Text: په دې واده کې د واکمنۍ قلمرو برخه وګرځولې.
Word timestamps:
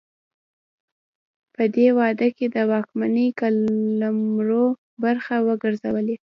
په 1.55 1.63
دې 1.75 1.87
واده 1.97 2.27
کې 2.37 2.45
د 2.55 2.57
واکمنۍ 2.71 3.27
قلمرو 3.39 4.65
برخه 5.03 5.35
وګرځولې. 5.47 6.15